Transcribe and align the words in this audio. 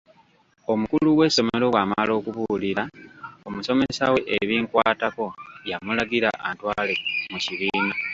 Omukulu 0.71 1.09
w'essomero 1.19 1.65
bw'amala 1.71 2.11
okubuulira 2.19 2.83
omusomesa 3.47 4.05
we 4.13 4.19
ebinkwatako 4.39 5.25
yamulagira 5.69 6.29
antwale 6.49 6.93
mu 7.31 7.37
kibiina. 7.45 7.93